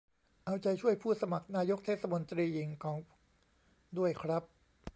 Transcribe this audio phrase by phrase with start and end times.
[0.45, 2.97] เอาใจช่วยผู้สมัครนายกเทศมนตรีหญิง ของ
[3.97, 4.43] ด้วยครับ